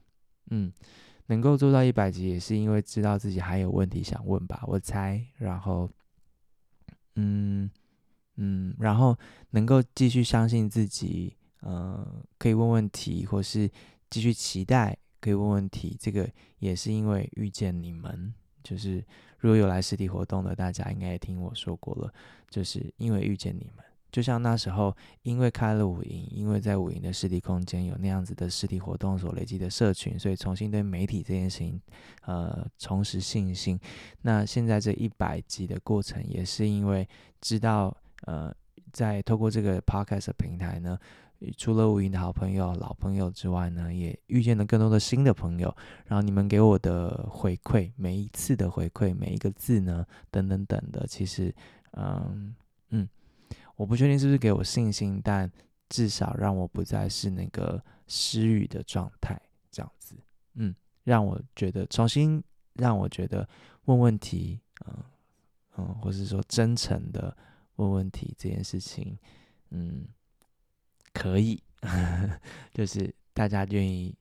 [0.50, 0.72] 嗯，
[1.26, 5.22] 能够做到一百集，也是因为知道自己还有问题想问吧，我猜。
[5.36, 5.90] 然后，
[7.16, 7.70] 嗯
[8.36, 9.14] 嗯，然后
[9.50, 13.70] 能够继续相信自己，呃，可以问问题，或是。
[14.08, 18.32] 继续期待可以问问题，这个也是因为遇见你们。
[18.62, 19.04] 就是
[19.36, 22.14] 如果有来实体活动的，大家应该也听我说过了，
[22.48, 23.84] 就是因为遇见你们。
[24.16, 31.78] 就像那时候，因为开了五营，因为在五营的实体空间有那样子的实体活动所累积的社群，所以重新对媒体这件事情，
[32.24, 33.78] 呃，重拾信心。
[34.22, 37.06] 那现在这一百集的过程，也是因为
[37.42, 38.50] 知道，呃，
[38.90, 40.98] 在透过这个 podcast 平台呢。
[41.58, 45.76] 除了五营的好朋友、老朋友之外呢，也遇见了更多的新的朋友。
[46.06, 51.54] 然后你们给我的回馈，每一次的回馈，每一个字呢，等等等的，其实，
[51.92, 52.54] 嗯
[52.88, 53.06] 嗯，
[53.76, 55.50] 我不确定是不是给我信心，但
[55.88, 60.16] 至少让我不再是那个失语的状态，这样子，
[60.54, 62.42] 嗯，让我觉得重新
[62.74, 63.48] 让我觉得
[63.84, 65.04] 问问题，嗯
[65.76, 67.36] 嗯，或是说真诚的
[67.76, 69.18] 问问题这件事情，
[69.70, 70.06] 嗯。
[71.12, 71.58] 可以，
[72.74, 74.14] 就是大家愿意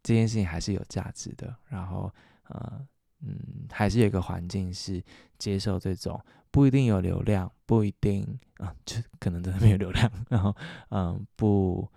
[0.00, 1.52] 这件事情还是有价值的。
[1.66, 2.08] 然后，
[2.44, 2.86] 呃，
[3.26, 5.02] 嗯，还是有一个环境是
[5.38, 10.10] 接受这种不一定有流量，不一定啊，就可能真的没有流量。
[10.28, 10.54] 然后，
[10.90, 11.88] 嗯，不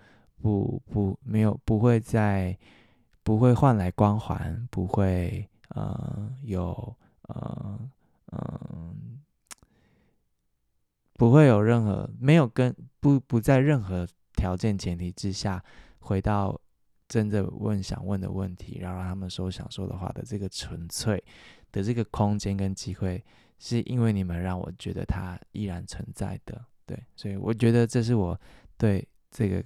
[0.42, 2.58] 不不，没有不会在
[3.24, 7.80] 不会换来光环，不会呃有呃
[8.32, 9.20] 嗯，
[11.14, 14.08] 不会有任何没有跟不不在任何。
[14.36, 15.62] 条件前提之下，
[16.00, 16.58] 回到
[17.10, 21.22] 真的问想问的问题，然后让他们说想说的话的这个纯粹
[21.72, 23.22] 的这个空间跟机会，
[23.58, 28.40] 是因为你们让我觉得它依然存在的，对，所以我觉得这是我
[28.78, 29.62] 对这个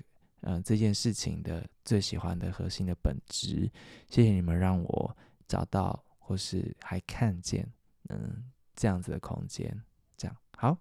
[0.45, 3.72] 嗯、这件事情的最喜欢的核心的本质。
[4.09, 5.17] 谢谢你们让我
[5.47, 7.65] 找到或是还看见
[8.09, 8.43] 嗯
[8.76, 9.82] 这样子的空间，
[10.17, 10.78] 这样好。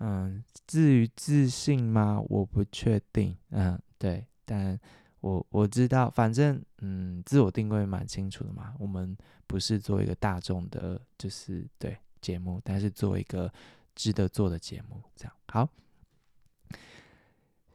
[0.00, 2.20] 嗯，至于自信吗？
[2.28, 3.34] 我不确定。
[3.50, 4.78] 嗯，对，但
[5.24, 8.74] 我我知道，反正嗯，自我定位蛮清楚的嘛。
[8.78, 9.16] 我们
[9.46, 13.50] 不是做一个大众的，就是对节目，但是做一个
[13.94, 15.66] 值得做的节目，这样好。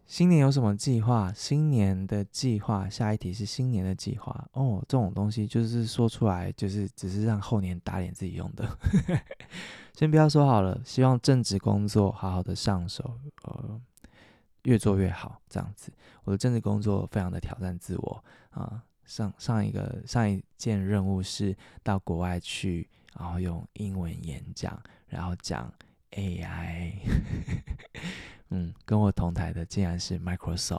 [0.06, 1.34] 新年有什么计划？
[1.34, 4.84] 新年的计划，下一题是新年的计划哦。
[4.88, 8.78] 这种东西就是说出来，就是只是让后年打脸自己用的。
[9.98, 13.82] 先不要说好了，希望正职工作好好的上手，呃，
[14.70, 15.92] 越做越好，这样子。
[16.24, 18.84] 我的政治工作非常的挑战自我啊。
[19.04, 25.74] 上上一个上一件任务是到国外去，然后用英文演讲，然后讲
[26.12, 26.94] AI。
[28.52, 30.78] 嗯，跟我同台的竟然是 Microsoft，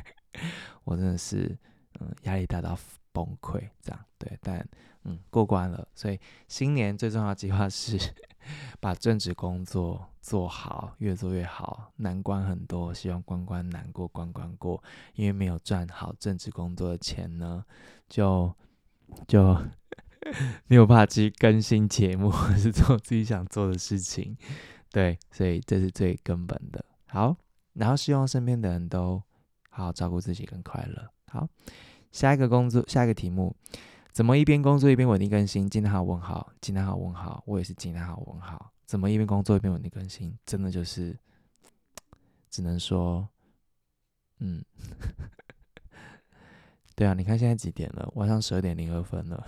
[0.84, 1.56] 我真的是
[2.00, 2.78] 嗯压力大到
[3.10, 4.68] 崩溃，这样对，但
[5.04, 7.98] 嗯过关了，所以新年最重要的计划是
[8.80, 14.82] 把正职工作做好，越做越好，难关很多，希望关关难过关关过，
[15.14, 17.64] 因为没有赚好正职工作的钱呢，
[18.08, 18.54] 就
[19.26, 19.56] 就
[20.68, 24.36] 没有办法去更新节目，或是做自己想做的事情。
[24.92, 26.84] 对，所以这是最根本的。
[27.06, 27.36] 好，
[27.74, 29.22] 然后希望身边的人都
[29.68, 31.08] 好好照顾自己，更快乐。
[31.28, 31.48] 好，
[32.12, 33.54] 下一个工作，下一个题目，
[34.20, 35.66] 怎么一边工作一边稳定更新？
[35.70, 38.70] 惊叹号问号，惊叹号问号，我也是惊叹号问号。
[38.84, 40.38] 怎么一边工作一边稳定更新？
[40.44, 41.18] 真的就是，
[42.50, 43.26] 只能说，
[44.40, 44.62] 嗯，
[46.94, 48.12] 对啊，你看现在几点了？
[48.14, 49.42] 晚上十二点零二分了。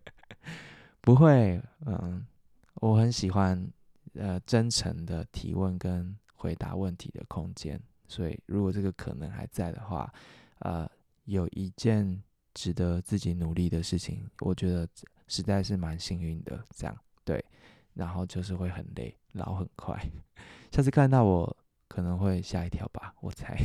[1.00, 2.26] 不会，嗯，
[2.74, 3.66] 我很喜欢。
[4.12, 10.12] 呃，真诚的提问跟回答问题的空间，所以如果这个可能还在的话，
[10.58, 10.86] 呃，
[11.24, 12.22] 有一件
[12.56, 14.88] 值得自己努力的事情，我觉得
[15.28, 16.64] 实在是蛮幸运的。
[16.74, 17.44] 这样对，
[17.92, 20.02] 然后就是会很累，老很快。
[20.72, 23.56] 下次看到我可能会吓一跳吧，我猜。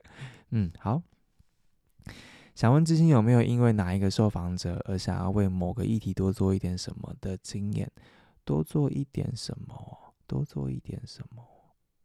[0.50, 1.00] 嗯，好。
[2.54, 7.90] 想问至今有没有因为哪一个受访者而想要为某个议题多做一点什么的经验？
[8.44, 10.14] 多做一点什么？
[10.26, 11.42] 多做一点什么？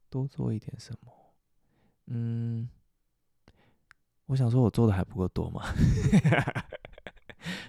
[0.09, 1.11] 多做一点什么？
[2.05, 2.69] 嗯，
[4.27, 5.63] 我想说，我做的还不够多吗？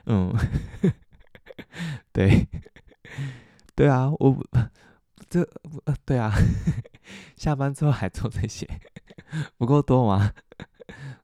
[0.07, 0.33] 嗯，
[2.13, 2.47] 对，
[3.75, 4.37] 对啊，我
[5.29, 5.41] 这
[5.85, 6.33] 呃，对啊，
[7.37, 8.69] 下班之后还做这些，
[9.57, 10.33] 不够多吗？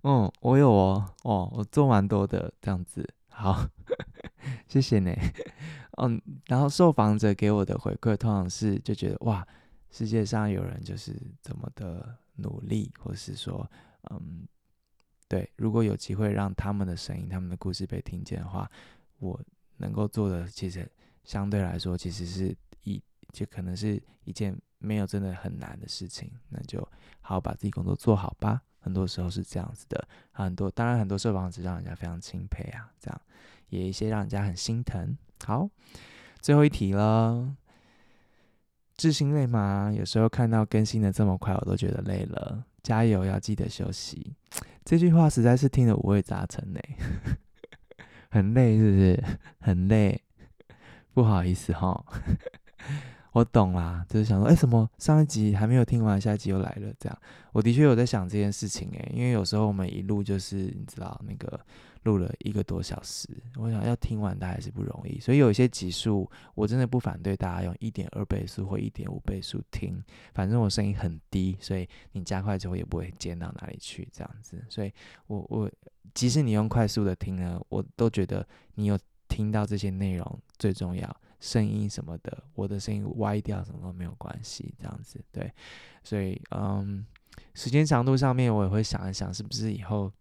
[0.03, 3.66] 嗯，我有哦，哦，我做蛮多的，这样子，好，
[4.68, 5.16] 谢谢你。
[5.97, 9.47] 嗯，然后受访者给我的回馈通常是就觉得哇，
[9.91, 13.68] 世界上有人就是这么的努力，或是说，
[14.11, 14.47] 嗯，
[15.29, 18.70] 对，如果有机会让他们的声音、他们的故事被听见的话，
[19.18, 19.41] 我
[19.79, 20.89] 能够做的其实
[21.25, 23.03] 相对来说其实是一
[23.33, 26.81] 就可能是一件没有真的很难的事情，那就
[27.20, 28.62] 好好把自己工作做好吧。
[28.81, 33.20] 很多时候是这样子的，很多当然很多受访者让人家非常钦佩啊，这样
[33.70, 35.16] 也一些让人家很心疼。
[35.45, 35.68] 好，
[36.41, 37.57] 最后一题了。
[38.97, 39.91] 智心累吗？
[39.93, 42.64] 有时候看到更新的这么快，我都觉得累了。
[42.83, 44.37] 加油，要记得休息。
[44.85, 46.80] 这句话实在是听得五味杂陈呢。
[48.30, 49.24] 很累是不是？
[49.61, 50.20] 很累，
[51.12, 52.05] 不好意思哈。
[53.32, 57.18] 我懂啦，就是想说，哎，什么上一集还没有听完，下一集又来了，这样。
[57.53, 61.59] 我的确有在想这件事情哎，因为有时候我们一路就是你知道那个。
[62.05, 70.02] 录了一个多小时，我想要听完，它还是不容易，所以有一些集数，我真的不反对大家用一点二倍速或一点五倍速听，
[70.34, 74.62] 反正我声音很低，所以你加快之后也不会尖到哪里去，这样子。
[74.68, 74.92] 所以
[75.26, 75.70] 我我
[76.12, 85.50] 即使你用快速的听呢，我都觉得你有听到这些内容最重要，声音什么的，我的声音歪掉什么都没有关系，这样子对。
[86.02, 87.07] 所以嗯，
[87.55, 90.12] 时间长度上面我也会想一想，是不是以后。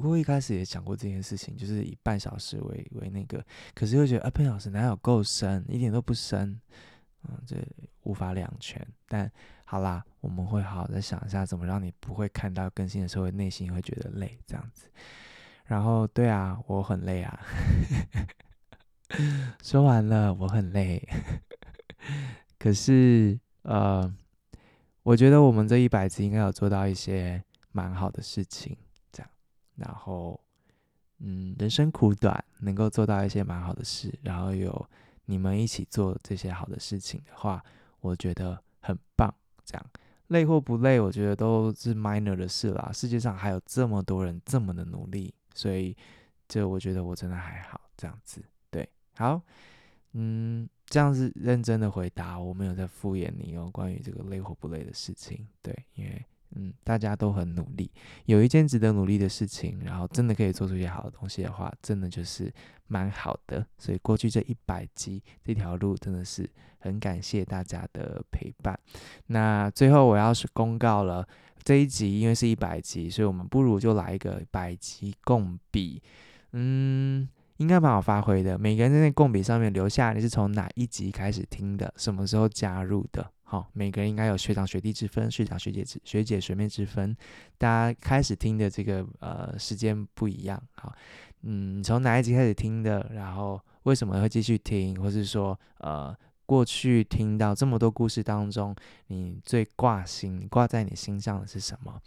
[0.00, 3.44] 不过一开始也讲过这件事情，就是以半小时为为那个，
[3.74, 6.60] 可是又觉得啊，半小时哪有够深，一点都不深，
[7.28, 7.56] 嗯，这
[8.02, 8.86] 无法两全。
[9.08, 9.30] 但
[9.64, 14.88] 好啦，我们会好好的想一下，怎么让你不会看到更新的时候，内心会觉得累这样子。
[15.64, 17.40] 然后对啊，我很累啊，
[19.62, 21.02] 说完了，我很累。
[22.58, 24.14] 可是呃，
[25.02, 27.42] 我觉得我们这一百集应该有做到一些
[27.72, 28.76] 蛮好的事情。
[29.76, 30.40] 然后，
[31.18, 34.88] 嗯，人生苦短，能够做到一些蛮好的事，然后有
[35.26, 37.62] 你们一起做这些好的事情的话，
[38.00, 39.32] 我觉得很棒。
[39.64, 39.84] 这样
[40.28, 42.90] 累或不累，我觉得都是 minor 的事啦。
[42.92, 45.96] 世界上还有这么多人这么的努力，所以
[46.46, 47.80] 这我觉得我真的还好。
[47.96, 49.40] 这样子，对，好，
[50.12, 53.68] 嗯，这样子认真的回答，我没有在敷衍你哦。
[53.72, 56.24] 关于这个累或不累的事情，对，因为。
[56.56, 57.90] 嗯，大家都很努力，
[58.24, 62.52] 有一件值得努力的事情，然后真的可以做出一些好的东西的话，真的就是
[62.88, 63.64] 蛮好的。
[63.78, 66.48] 所以过去这一百集这条路真的是
[66.78, 68.78] 很感谢大家的陪伴。
[69.26, 71.26] 那最后我要是公告了，
[71.62, 76.02] 这一集因为是一百集，所以我们不如就来一个百集共笔，
[76.52, 77.28] 嗯。
[77.58, 78.58] 应该蛮好发挥的。
[78.58, 83.32] 每个人在那共笔上面留下你是从哪一集开始听的，什么时候加入的。
[83.48, 87.16] 好，每个人应该有学长学弟之分，学长学姐之学姐学妹之分。
[87.56, 90.60] 大家开始听的这个呃时间不一样。
[90.74, 90.92] 好，
[91.42, 96.14] 嗯，从哪一集开始听的，然后为什么会继续听，或是说呃。
[96.48, 98.72] 过去听到这么多故事当中，
[99.08, 102.00] 你最挂心、挂在你心上的是什么？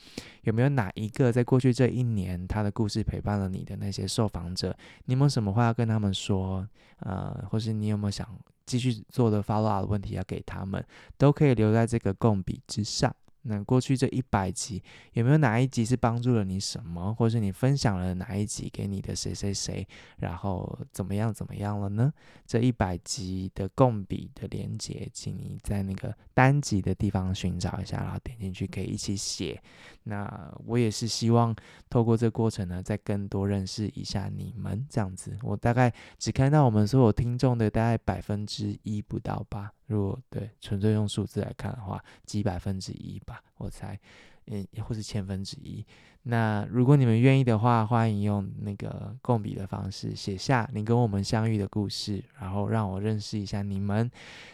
[0.43, 4.73] 有没有哪一个在过去这一年，他的故事陪伴了你的那些受访者？
[5.03, 6.65] 你有没有什么话要跟他们说？
[6.99, 8.25] 呃，或是你有没有想
[8.69, 10.85] 继续做的 follow up 的问题要给他们？
[11.17, 13.11] 都可以留在这个共笔之上。
[13.43, 14.83] 那过去这一百集
[15.13, 19.87] 有没有哪一集是帮助了你什么，或是你分享了哪一集给你的谁谁谁，
[20.17, 22.11] 然后怎么样怎么样了呢？
[22.45, 29.61] 这一百集的共笔的连结，请你在那个单集的地方寻找一下，然后点进去可以一起写。
[30.03, 31.55] 那我也是希望
[31.89, 35.37] 透过这过程呢，再更多认识一下你们这样子。
[35.43, 39.71] 我大概只看到我们所有听众的大概百分之一不到吧。
[39.89, 43.99] 如果对纯粹用数字来看的话，几百分之一吧，我猜，
[44.45, 45.83] 嗯，或是千分之一。
[46.21, 54.09] 那如果你们愿意的话，欢迎用那个共笔的方式写下你跟我们相遇的故事，然后让我认识一下你们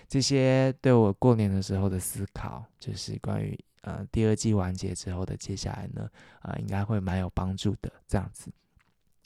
[0.08, 6.10] 这些对我过年的时候的思考，就是关于呃第二季完结之后的接下来呢，
[6.44, 8.50] 呃，应该会蛮有帮助的这样子。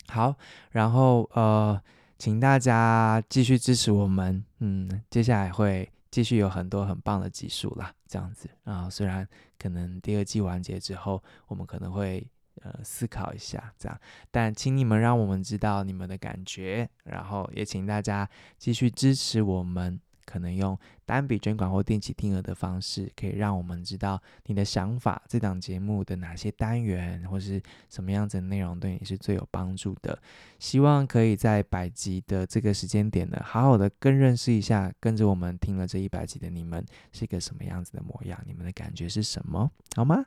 [0.07, 0.33] 好，
[0.71, 1.79] 然后呃，
[2.17, 5.87] 请大家继续支持我们，嗯，接下来会。
[6.11, 8.49] 继续有很多很棒的技术啦，这样子。
[8.63, 12.25] 然后虽然可能第二季完结之后，我们可能会
[12.61, 13.99] 呃思考一下这样，
[14.31, 19.99] 但请你们让我们知道你们的感觉，然后也请大家继续支持我们。
[20.29, 20.77] 可能用
[21.07, 27.59] 单笔捐款或定期定额的方式，可以让我们知道你的想法，这档节目的哪些单元或是
[27.89, 30.21] 什么样子的内容对你是最有帮助的。
[30.59, 39.71] 希望可以在百集的这个时间点呢，好好的更认识一下，跟着我们听了这一百集的你们是一个什么样子的模样，你们的感觉是什么？
[39.95, 40.23] 好吗？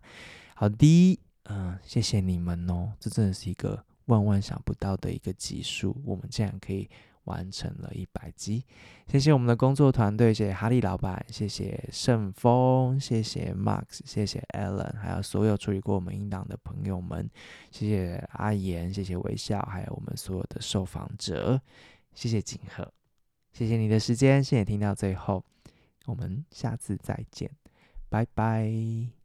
[0.56, 6.90] 好的，嗯、谢谢你们哦，这真的是一个万万想不到的一个集数，我们竟然可以。
[7.24, 8.64] 完成了一百集，
[9.06, 17.28] 谢谢我们的工作团队，谢谢哈利老板，谢谢盛峰，谢谢 Max，谢谢 Alan，还有所有处理过我们音档的朋友们，
[17.70, 21.60] 谢谢阿言，谢谢微笑，还有我们所有的受访者，
[22.14, 22.92] 谢谢景和，
[23.52, 25.44] 谢谢你的时间，谢谢听到最后，
[26.06, 27.50] 我们下次再见，
[28.08, 29.21] 拜拜。